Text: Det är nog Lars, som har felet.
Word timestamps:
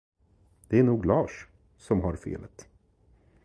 Det 0.67 0.79
är 0.79 0.83
nog 0.83 1.05
Lars, 1.05 1.47
som 1.77 2.01
har 2.01 2.15
felet. 2.15 2.67